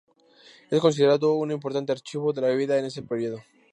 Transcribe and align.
Es 0.71 0.81
considerado 0.81 1.33
un 1.33 1.51
importante 1.51 1.91
archivo 1.91 2.33
de 2.33 2.41
la 2.41 2.47
vida 2.49 2.75
en 2.79 2.85
ese 2.85 3.03
período. 3.03 3.37